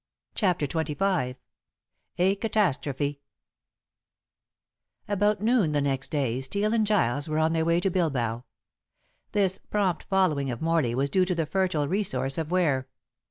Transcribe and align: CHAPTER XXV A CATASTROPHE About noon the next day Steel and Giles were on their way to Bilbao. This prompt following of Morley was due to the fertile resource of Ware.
CHAPTER 0.33 0.65
XXV 0.65 1.35
A 2.17 2.35
CATASTROPHE 2.37 3.21
About 5.07 5.41
noon 5.41 5.73
the 5.73 5.81
next 5.81 6.09
day 6.09 6.41
Steel 6.41 6.73
and 6.73 6.87
Giles 6.87 7.29
were 7.29 7.37
on 7.37 7.53
their 7.53 7.65
way 7.65 7.79
to 7.79 7.91
Bilbao. 7.91 8.43
This 9.33 9.59
prompt 9.59 10.05
following 10.05 10.49
of 10.49 10.59
Morley 10.59 10.95
was 10.95 11.11
due 11.11 11.25
to 11.25 11.35
the 11.35 11.45
fertile 11.45 11.87
resource 11.87 12.39
of 12.39 12.49
Ware. 12.49 12.87